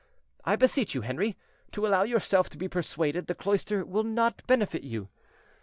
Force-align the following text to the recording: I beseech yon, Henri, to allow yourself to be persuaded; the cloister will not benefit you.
I 0.43 0.55
beseech 0.55 0.95
yon, 0.95 1.03
Henri, 1.03 1.37
to 1.73 1.85
allow 1.85 2.01
yourself 2.01 2.49
to 2.49 2.57
be 2.57 2.67
persuaded; 2.67 3.27
the 3.27 3.35
cloister 3.35 3.85
will 3.85 4.03
not 4.03 4.41
benefit 4.47 4.81
you. 4.81 5.09